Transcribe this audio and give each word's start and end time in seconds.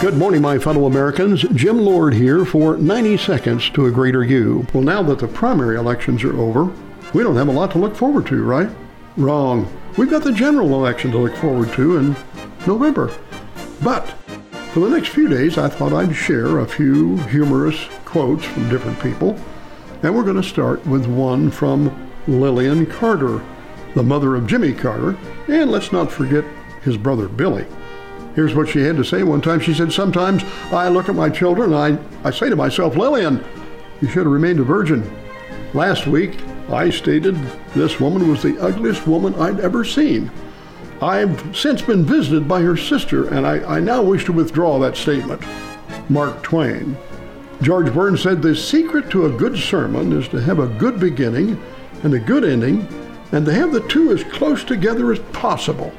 Good 0.00 0.18
morning, 0.18 0.42
my 0.42 0.58
fellow 0.58 0.84
Americans. 0.84 1.40
Jim 1.54 1.78
Lord 1.78 2.12
here 2.12 2.44
for 2.44 2.76
90 2.76 3.16
Seconds 3.16 3.70
to 3.70 3.86
a 3.86 3.90
Greater 3.90 4.22
You. 4.22 4.66
Well, 4.74 4.82
now 4.82 5.02
that 5.02 5.20
the 5.20 5.26
primary 5.26 5.78
elections 5.78 6.22
are 6.22 6.38
over, 6.38 6.70
we 7.14 7.22
don't 7.22 7.36
have 7.36 7.48
a 7.48 7.52
lot 7.52 7.70
to 7.70 7.78
look 7.78 7.96
forward 7.96 8.26
to, 8.26 8.44
right? 8.44 8.68
Wrong. 9.16 9.66
We've 9.96 10.10
got 10.10 10.22
the 10.22 10.32
general 10.32 10.74
election 10.74 11.12
to 11.12 11.18
look 11.18 11.34
forward 11.36 11.72
to 11.72 11.96
in 11.96 12.16
November. 12.66 13.10
But 13.82 14.02
for 14.72 14.80
the 14.80 14.90
next 14.90 15.08
few 15.08 15.28
days, 15.28 15.56
I 15.56 15.70
thought 15.70 15.94
I'd 15.94 16.14
share 16.14 16.58
a 16.58 16.68
few 16.68 17.16
humorous 17.28 17.88
quotes 18.04 18.44
from 18.44 18.68
different 18.68 19.00
people. 19.00 19.40
And 20.02 20.14
we're 20.14 20.24
going 20.24 20.36
to 20.36 20.42
start 20.42 20.86
with 20.86 21.06
one 21.06 21.50
from 21.50 22.12
Lillian 22.28 22.84
Carter, 22.84 23.42
the 23.94 24.02
mother 24.02 24.36
of 24.36 24.46
Jimmy 24.46 24.74
Carter, 24.74 25.16
and 25.48 25.70
let's 25.70 25.90
not 25.90 26.12
forget 26.12 26.44
his 26.82 26.98
brother 26.98 27.28
Billy. 27.28 27.64
Here's 28.36 28.54
what 28.54 28.68
she 28.68 28.80
had 28.80 28.98
to 28.98 29.04
say 29.04 29.22
one 29.22 29.40
time. 29.40 29.60
She 29.60 29.72
said, 29.72 29.90
Sometimes 29.90 30.44
I 30.70 30.88
look 30.88 31.08
at 31.08 31.14
my 31.14 31.30
children 31.30 31.72
and 31.72 31.98
I, 31.98 32.28
I 32.28 32.30
say 32.30 32.50
to 32.50 32.54
myself, 32.54 32.94
Lillian, 32.94 33.42
you 34.02 34.08
should 34.08 34.24
have 34.24 34.32
remained 34.32 34.60
a 34.60 34.62
virgin. 34.62 35.10
Last 35.72 36.06
week, 36.06 36.38
I 36.70 36.90
stated 36.90 37.34
this 37.74 37.98
woman 37.98 38.28
was 38.28 38.42
the 38.42 38.60
ugliest 38.60 39.06
woman 39.06 39.34
I'd 39.36 39.60
ever 39.60 39.84
seen. 39.84 40.30
I've 41.00 41.56
since 41.56 41.80
been 41.80 42.04
visited 42.04 42.46
by 42.46 42.60
her 42.60 42.76
sister, 42.76 43.28
and 43.28 43.46
I, 43.46 43.76
I 43.76 43.80
now 43.80 44.02
wish 44.02 44.26
to 44.26 44.32
withdraw 44.32 44.78
that 44.80 44.98
statement. 44.98 45.42
Mark 46.10 46.42
Twain. 46.42 46.94
George 47.62 47.92
Burns 47.92 48.22
said, 48.22 48.42
The 48.42 48.54
secret 48.54 49.08
to 49.10 49.26
a 49.26 49.30
good 49.30 49.56
sermon 49.56 50.12
is 50.12 50.28
to 50.28 50.42
have 50.42 50.58
a 50.58 50.66
good 50.66 51.00
beginning 51.00 51.62
and 52.02 52.12
a 52.12 52.18
good 52.18 52.44
ending, 52.44 52.86
and 53.32 53.46
to 53.46 53.54
have 53.54 53.72
the 53.72 53.86
two 53.88 54.12
as 54.12 54.24
close 54.24 54.62
together 54.62 55.10
as 55.10 55.20
possible. 55.32 55.90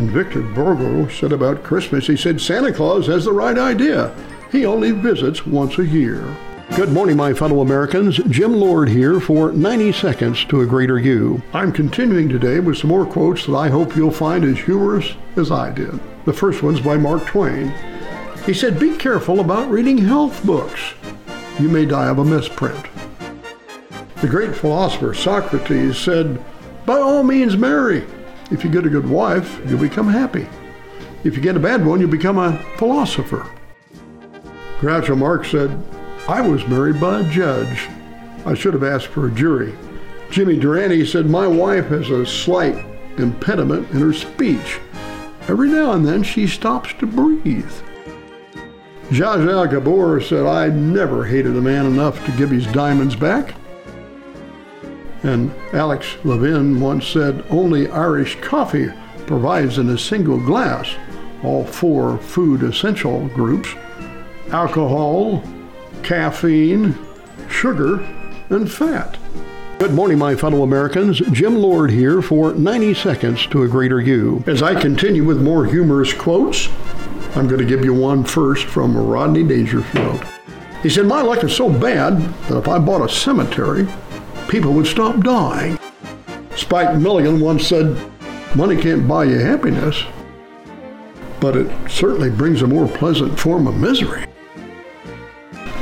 And 0.00 0.10
Victor 0.10 0.40
Borge 0.40 1.12
said 1.12 1.30
about 1.30 1.62
Christmas, 1.62 2.06
he 2.06 2.16
said, 2.16 2.40
Santa 2.40 2.72
Claus 2.72 3.06
has 3.08 3.26
the 3.26 3.34
right 3.34 3.58
idea. 3.58 4.16
He 4.50 4.64
only 4.64 4.92
visits 4.92 5.44
once 5.46 5.78
a 5.78 5.84
year. 5.84 6.34
Good 6.74 6.88
morning, 6.88 7.18
my 7.18 7.34
fellow 7.34 7.60
Americans. 7.60 8.16
Jim 8.30 8.54
Lord 8.54 8.88
here 8.88 9.20
for 9.20 9.52
90 9.52 9.92
Seconds 9.92 10.46
to 10.46 10.62
a 10.62 10.66
Greater 10.66 10.98
You. 10.98 11.42
I'm 11.52 11.70
continuing 11.70 12.30
today 12.30 12.60
with 12.60 12.78
some 12.78 12.88
more 12.88 13.04
quotes 13.04 13.44
that 13.44 13.54
I 13.54 13.68
hope 13.68 13.94
you'll 13.94 14.10
find 14.10 14.42
as 14.42 14.58
humorous 14.60 15.12
as 15.36 15.50
I 15.50 15.70
did. 15.70 16.00
The 16.24 16.32
first 16.32 16.62
one's 16.62 16.80
by 16.80 16.96
Mark 16.96 17.26
Twain. 17.26 17.68
He 18.46 18.54
said, 18.54 18.80
Be 18.80 18.96
careful 18.96 19.40
about 19.40 19.68
reading 19.68 19.98
health 19.98 20.42
books. 20.46 20.94
You 21.58 21.68
may 21.68 21.84
die 21.84 22.08
of 22.08 22.20
a 22.20 22.24
misprint. 22.24 22.86
The 24.22 24.28
great 24.28 24.56
philosopher 24.56 25.12
Socrates 25.12 25.98
said, 25.98 26.42
By 26.86 27.00
all 27.00 27.22
means 27.22 27.58
marry. 27.58 28.06
If 28.50 28.64
you 28.64 28.70
get 28.70 28.86
a 28.86 28.90
good 28.90 29.08
wife, 29.08 29.60
you'll 29.66 29.80
become 29.80 30.08
happy. 30.08 30.48
If 31.22 31.36
you 31.36 31.42
get 31.42 31.56
a 31.56 31.60
bad 31.60 31.84
one, 31.84 32.00
you'll 32.00 32.10
become 32.10 32.38
a 32.38 32.58
philosopher. 32.76 33.48
Groucho 34.80 35.16
Marx 35.16 35.50
said, 35.50 35.70
I 36.26 36.40
was 36.40 36.66
married 36.66 37.00
by 37.00 37.20
a 37.20 37.30
judge. 37.30 37.88
I 38.46 38.54
should 38.54 38.74
have 38.74 38.82
asked 38.82 39.08
for 39.08 39.26
a 39.26 39.30
jury. 39.30 39.74
Jimmy 40.30 40.58
Durante 40.58 41.04
said, 41.04 41.26
My 41.26 41.46
wife 41.46 41.86
has 41.88 42.08
a 42.10 42.24
slight 42.24 42.76
impediment 43.18 43.90
in 43.90 44.00
her 44.00 44.12
speech. 44.12 44.80
Every 45.48 45.68
now 45.68 45.92
and 45.92 46.06
then 46.06 46.22
she 46.22 46.46
stops 46.46 46.92
to 46.94 47.06
breathe. 47.06 47.70
Zsa 49.10 49.44
Zsa 49.44 49.68
Gabor 49.70 50.20
said, 50.20 50.46
I 50.46 50.68
never 50.68 51.24
hated 51.24 51.56
a 51.56 51.60
man 51.60 51.86
enough 51.86 52.24
to 52.24 52.32
give 52.32 52.50
his 52.50 52.66
diamonds 52.68 53.16
back. 53.16 53.54
And 55.22 55.52
Alex 55.72 56.16
Levin 56.24 56.80
once 56.80 57.06
said, 57.06 57.44
only 57.50 57.88
Irish 57.88 58.40
coffee 58.40 58.88
provides 59.26 59.78
in 59.78 59.88
a 59.90 59.98
single 59.98 60.38
glass 60.38 60.94
all 61.42 61.64
four 61.64 62.18
food 62.18 62.62
essential 62.62 63.28
groups 63.28 63.74
alcohol, 64.50 65.44
caffeine, 66.02 66.98
sugar, 67.48 68.00
and 68.48 68.70
fat. 68.70 69.16
Good 69.78 69.94
morning, 69.94 70.18
my 70.18 70.34
fellow 70.34 70.62
Americans. 70.62 71.20
Jim 71.32 71.56
Lord 71.56 71.90
here 71.90 72.20
for 72.20 72.52
90 72.52 72.94
Seconds 72.94 73.46
to 73.46 73.62
a 73.62 73.68
Greater 73.68 74.00
You. 74.00 74.42
As 74.46 74.62
I 74.62 74.78
continue 74.78 75.24
with 75.24 75.40
more 75.40 75.64
humorous 75.64 76.12
quotes, 76.12 76.68
I'm 77.36 77.46
going 77.46 77.60
to 77.60 77.64
give 77.64 77.84
you 77.84 77.94
one 77.94 78.24
first 78.24 78.66
from 78.66 78.96
Rodney 78.96 79.44
Dangerfield. 79.44 80.22
He 80.82 80.90
said, 80.90 81.06
My 81.06 81.22
luck 81.22 81.44
is 81.44 81.54
so 81.54 81.70
bad 81.70 82.18
that 82.48 82.58
if 82.58 82.68
I 82.68 82.78
bought 82.78 83.08
a 83.08 83.08
cemetery, 83.08 83.86
people 84.50 84.72
would 84.72 84.86
stop 84.86 85.20
dying. 85.20 85.78
Spike 86.56 86.98
Milligan 86.98 87.38
once 87.38 87.68
said, 87.68 87.96
Money 88.56 88.76
can't 88.76 89.06
buy 89.06 89.24
you 89.24 89.38
happiness, 89.38 90.02
but 91.38 91.56
it 91.56 91.70
certainly 91.88 92.30
brings 92.30 92.62
a 92.62 92.66
more 92.66 92.88
pleasant 92.88 93.38
form 93.38 93.68
of 93.68 93.76
misery. 93.76 94.26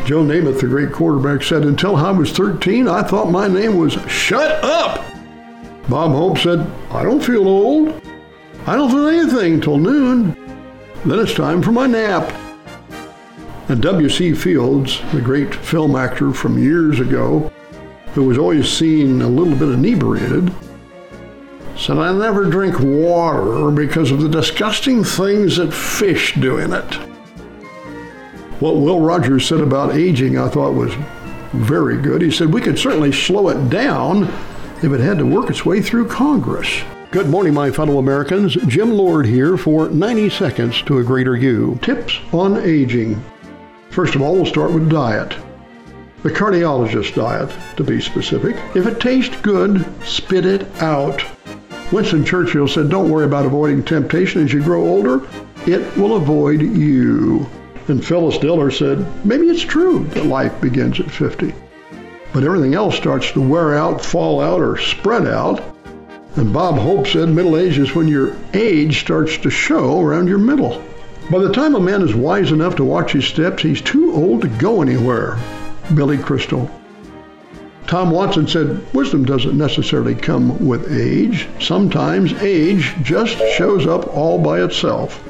Joe 0.05 0.23
Namath, 0.23 0.61
the 0.61 0.67
great 0.67 0.93
quarterback, 0.93 1.43
said, 1.43 1.65
Until 1.65 1.97
I 1.97 2.11
was 2.11 2.31
13, 2.33 2.89
I 2.89 3.03
thought 3.03 3.31
my 3.31 3.49
name 3.49 3.79
was 3.79 3.95
Shut 4.11 4.63
Up. 4.63 5.05
Bob 5.89 6.13
Hope 6.13 6.39
said, 6.39 6.71
I 6.91 7.03
don't 7.03 7.25
feel 7.25 7.49
old. 7.49 7.89
I 8.67 8.77
don't 8.77 8.91
feel 8.91 9.09
anything 9.09 9.63
till 9.63 9.79
noon. 9.79 10.35
Then 11.07 11.19
it's 11.19 11.33
time 11.33 11.63
for 11.63 11.73
my 11.73 11.87
nap. 11.87 12.31
And 13.71 13.81
W.C. 13.81 14.35
Fields, 14.35 15.01
the 15.13 15.23
great 15.23 15.55
film 15.55 15.97
actor 15.97 16.33
from 16.33 16.59
years 16.59 17.01
ago, 17.01 17.51
who 18.19 18.25
was 18.25 18.37
always 18.37 18.69
seen 18.69 19.23
a 19.23 19.29
little 19.29 19.55
bit 19.55 19.69
inebriated, 19.69 20.53
said, 21.77 21.99
I 21.99 22.13
never 22.13 22.47
drink 22.47 22.81
water 22.81 23.71
because 23.71 24.11
of 24.11 24.21
the 24.21 24.29
disgusting 24.29 25.05
things 25.05 25.59
that 25.59 25.73
fish 25.73 26.35
do 26.35 26.59
in 26.59 26.73
it. 26.73 26.95
What 28.59 28.75
Will 28.79 29.01
Rogers 29.01 29.47
said 29.47 29.61
about 29.61 29.95
aging, 29.95 30.37
I 30.37 30.49
thought 30.49 30.75
was 30.75 30.93
very 31.53 31.97
good. 32.03 32.21
He 32.21 32.33
said, 32.33 32.53
We 32.53 32.61
could 32.61 32.77
certainly 32.77 33.13
slow 33.13 33.51
it 33.51 33.71
down 33.71 34.25
if 34.83 34.87
it 34.87 34.99
had 34.99 35.19
to 35.19 35.25
work 35.25 35.49
its 35.49 35.65
way 35.65 35.81
through 35.81 36.09
Congress. 36.09 36.83
Good 37.13 37.29
morning, 37.29 37.55
my 37.55 37.71
fellow 37.71 37.99
Americans. 37.99 38.55
Jim 38.67 38.91
Lord 38.91 39.27
here 39.27 39.57
for 39.57 39.89
90 39.89 40.29
Seconds 40.31 40.83
to 40.83 40.99
a 40.99 41.05
Greater 41.05 41.37
You. 41.37 41.79
Tips 41.83 42.19
on 42.33 42.57
aging. 42.57 43.23
First 43.91 44.17
of 44.17 44.23
all, 44.23 44.35
we'll 44.35 44.45
start 44.45 44.73
with 44.73 44.91
diet. 44.91 45.37
The 46.23 46.31
cardiologist 46.31 47.15
diet, 47.15 47.49
to 47.77 47.85
be 47.85 48.01
specific. 48.01 48.57
If 48.75 48.87
it 48.87 48.99
tastes 48.99 49.37
good, 49.37 49.85
spit 50.05 50.45
it 50.45 50.67
out. 50.83 51.25
Winston 51.93 52.25
Churchill 52.25 52.67
said, 52.67 52.91
Don't 52.91 53.09
worry 53.09 53.25
about 53.25 53.47
avoiding 53.47 53.85
temptation 53.85 54.45
as 54.45 54.53
you 54.53 54.61
grow 54.61 54.83
older, 54.83 55.23
it 55.65 55.97
will 55.97 56.17
avoid 56.17 56.61
you. 56.61 57.49
And 57.87 58.05
Phyllis 58.05 58.37
Diller 58.39 58.73
said, 58.73 59.07
Maybe 59.25 59.47
it's 59.47 59.63
true 59.63 60.05
that 60.09 60.27
life 60.27 60.61
begins 60.61 60.99
at 60.99 61.11
50, 61.11 61.55
but 62.33 62.43
everything 62.43 62.75
else 62.75 62.97
starts 62.97 63.31
to 63.33 63.41
wear 63.41 63.77
out, 63.77 64.05
fall 64.05 64.41
out, 64.41 64.61
or 64.61 64.77
spread 64.77 65.27
out. 65.27 65.63
And 66.35 66.53
Bob 66.53 66.79
Hope 66.79 67.07
said, 67.07 67.29
Middle 67.29 67.57
age 67.57 67.79
is 67.79 67.95
when 67.95 68.09
your 68.09 68.37
age 68.55 69.01
starts 69.01 69.39
to 69.39 69.51
show 69.51 70.01
around 70.01 70.27
your 70.27 70.39
middle. 70.39 70.83
By 71.31 71.39
the 71.39 71.53
time 71.53 71.77
a 71.77 71.81
man 71.81 72.03
is 72.03 72.15
wise 72.15 72.51
enough 72.51 72.75
to 72.77 72.85
watch 72.85 73.13
his 73.13 73.27
steps, 73.27 73.63
he's 73.63 73.81
too 73.81 74.13
old 74.15 74.43
to 74.43 74.49
go 74.49 74.83
anywhere. 74.83 75.39
Billy 75.95 76.19
Crystal. 76.19 76.71
Tom 77.87 78.11
Watson 78.11 78.47
said, 78.47 78.93
Wisdom 78.93 79.25
doesn't 79.25 79.57
necessarily 79.57 80.15
come 80.15 80.67
with 80.67 80.93
age. 80.93 81.49
Sometimes 81.59 82.33
age 82.43 82.95
just 83.03 83.39
shows 83.57 83.87
up 83.87 84.07
all 84.15 84.39
by 84.39 84.63
itself. 84.63 85.27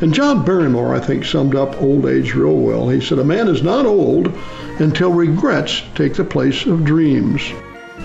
And 0.00 0.14
John 0.14 0.44
Barrymore, 0.44 0.94
I 0.94 1.00
think, 1.00 1.24
summed 1.24 1.54
up 1.54 1.80
old 1.82 2.06
age 2.06 2.34
real 2.34 2.56
well. 2.56 2.88
He 2.88 3.00
said, 3.00 3.18
A 3.18 3.24
man 3.24 3.48
is 3.48 3.62
not 3.62 3.86
old 3.86 4.32
until 4.78 5.12
regrets 5.12 5.82
take 5.94 6.14
the 6.14 6.24
place 6.24 6.66
of 6.66 6.84
dreams. 6.84 7.42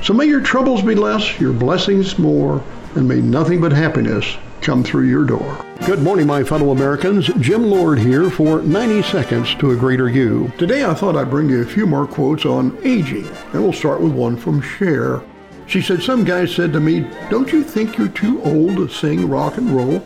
So 0.04 0.14
may 0.14 0.26
your 0.26 0.42
troubles 0.42 0.82
be 0.82 0.96
less, 0.96 1.40
your 1.40 1.54
blessings 1.54 2.20
more, 2.20 2.64
and 2.96 3.08
may 3.08 3.22
nothing 3.22 3.62
but 3.62 3.72
happiness 3.72 4.38
come 4.62 4.84
through 4.84 5.08
your 5.08 5.26
door. 5.26 5.66
Good 5.86 6.02
morning, 6.02 6.28
my 6.28 6.44
fellow 6.44 6.72
Americans. 6.72 7.28
Jim 7.40 7.64
Lord 7.64 8.00
here 8.00 8.30
for 8.30 8.62
90 8.62 9.02
Seconds 9.04 9.56
to 9.56 9.72
a 9.72 9.76
Greater 9.76 10.10
You. 10.10 10.52
Today 10.58 10.86
I 10.86 10.94
thought 10.94 11.16
I'd 11.16 11.30
bring 11.30 11.50
you 11.50 11.62
a 11.62 11.66
few 11.66 11.88
more 11.88 12.06
quotes 12.06 12.46
on 12.46 12.78
aging, 12.84 13.28
and 13.54 13.64
we'll 13.64 13.74
start 13.74 14.02
with 14.02 14.12
one 14.12 14.38
from 14.38 14.62
Cher. 14.62 15.22
She 15.68 15.82
said, 15.82 16.02
Some 16.02 16.24
guy 16.24 16.46
said 16.46 16.74
to 16.74 16.80
me, 16.80 17.08
Don't 17.30 17.52
you 17.52 17.64
think 17.64 17.98
you're 17.98 18.08
too 18.10 18.42
old 18.44 18.76
to 18.78 18.90
sing 18.90 19.30
rock 19.30 19.58
and 19.58 19.72
roll? 19.72 20.06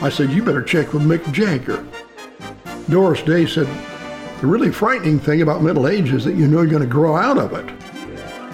I 0.00 0.08
said, 0.10 0.30
You 0.30 0.42
better 0.42 0.62
check 0.62 0.92
with 0.92 1.02
Mick 1.02 1.32
Jagger. 1.32 1.84
Doris 2.88 3.22
Day 3.22 3.46
said, 3.46 3.66
The 4.40 4.46
really 4.46 4.70
frightening 4.70 5.18
thing 5.18 5.42
about 5.42 5.62
middle 5.62 5.88
age 5.88 6.12
is 6.12 6.24
that 6.24 6.36
you 6.36 6.46
know 6.46 6.60
you're 6.60 6.70
going 6.70 6.82
to 6.82 6.88
grow 6.88 7.16
out 7.16 7.38
of 7.38 7.52
it. 7.52 7.77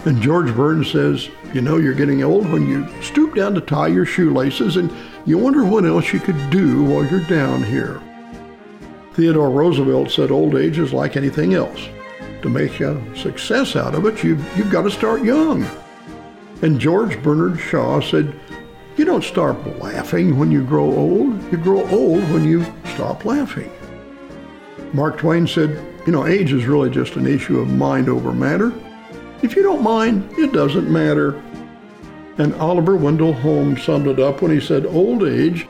And 0.05 0.21
George 0.21 0.55
Burns 0.55 0.91
says, 0.91 1.31
You 1.55 1.63
know 1.63 1.79
you're 1.79 1.95
getting 1.95 2.23
old 2.23 2.51
when 2.51 2.69
you 2.69 2.87
stoop 3.03 3.35
down 3.35 3.55
to 3.55 3.61
tie 3.61 3.87
your 3.89 4.05
shoelaces 4.05 4.77
and 4.77 4.93
you 5.25 5.39
wonder 5.39 5.65
what 5.65 5.87
else 5.87 6.13
you 6.13 6.21
could 6.21 6.51
do 6.51 6.85
while 6.85 7.07
you're 7.07 7.21
down 7.21 7.63
here. 7.63 8.03
Theodore 9.15 9.51
Roosevelt 9.51 10.11
said 10.11 10.31
old 10.31 10.57
age 10.57 10.79
is 10.79 10.93
like 10.93 11.17
anything 11.17 11.55
else. 11.55 11.89
To 12.43 12.51
make 12.51 12.81
a 12.81 13.17
success 13.17 13.77
out 13.77 13.95
of 13.95 14.05
it, 14.05 14.23
you've, 14.23 14.59
you've 14.59 14.71
got 14.71 14.83
to 14.83 14.91
start 14.91 15.25
young. 15.25 15.67
And 16.61 16.79
George 16.79 17.23
Bernard 17.23 17.59
Shaw 17.59 18.01
said, 18.01 18.39
You 18.97 19.07
don't 19.07 19.25
start 19.25 19.79
laughing 19.79 20.39
when 20.39 20.51
you 20.51 20.63
grow 20.65 20.85
old. 20.85 21.43
You 21.51 21.57
grow 21.57 21.89
old 21.89 22.23
when 22.31 22.45
you 22.45 22.67
stop 22.95 23.25
laughing. 23.25 23.71
Mark 24.93 25.19
Twain 25.19 25.47
said, 25.47 25.71
you 26.07 26.13
know, 26.13 26.27
age 26.27 26.53
is 26.53 26.67
really 26.67 26.91
just 26.91 27.17
an 27.17 27.27
issue 27.27 27.59
of 27.59 27.69
mind 27.69 28.09
over 28.09 28.33
matter. 28.33 28.73
If 29.43 29.57
you 29.57 29.63
don't 29.63 29.83
mind, 29.83 30.29
it 30.39 30.53
doesn't 30.53 30.91
matter. 30.91 31.43
And 32.39 32.55
Oliver 32.55 32.97
Wendell 32.97 33.33
Holmes 33.33 33.83
summed 33.83 34.07
it 34.07 34.19
up 34.19 34.43
when 34.43 34.51
he 34.51 34.61
said, 34.61 34.87
Old 34.87 35.25
age 35.25 35.69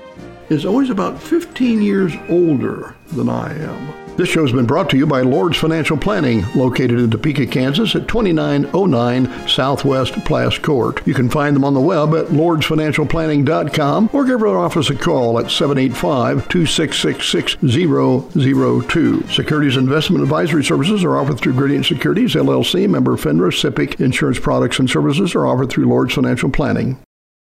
is 0.50 0.64
always 0.64 0.91
about 0.91 1.23
15 1.23 1.82
years 1.82 2.12
older 2.29 2.96
than 3.12 3.29
I 3.29 3.56
am. 3.58 4.05
This 4.17 4.29
show 4.29 4.43
has 4.43 4.52
been 4.52 4.64
brought 4.64 4.91
to 4.91 4.96
you 4.96 5.08
by 5.08 5.23
Lord's 5.23 5.58
Financial 5.58 5.96
Planning, 5.96 6.44
located 6.55 7.00
in 7.00 7.11
Topeka, 7.11 7.49
Kansas 7.49 7.96
at 7.96 8.06
2909 8.06 9.49
Southwest 9.49 10.12
Plass 10.25 10.56
Court. 10.56 11.05
You 11.05 11.14
can 11.14 11.29
find 11.29 11.56
them 11.56 11.64
on 11.64 11.75
the 11.75 11.81
web 11.81 12.14
at 12.14 12.26
lordsfinancialplanning.com 12.26 14.11
or 14.12 14.25
give 14.25 14.43
our 14.43 14.56
office 14.56 14.88
a 14.88 14.94
call 14.94 15.41
at 15.41 15.50
785 15.50 16.49
266 16.49 17.29
6002. 17.29 19.29
Securities 19.31 19.76
investment 19.76 20.23
advisory 20.23 20.62
services 20.62 21.02
are 21.02 21.17
offered 21.17 21.41
through 21.41 21.55
Gradient 21.55 21.85
Securities, 21.85 22.35
LLC, 22.35 22.88
member 22.88 23.17
FINRA, 23.17 23.50
SIPC. 23.50 24.00
Insurance 24.00 24.38
products 24.38 24.79
and 24.79 24.88
services 24.88 25.35
are 25.35 25.44
offered 25.44 25.70
through 25.70 25.88
Lord's 25.88 26.14
Financial 26.14 26.50
Planning. 26.50 27.00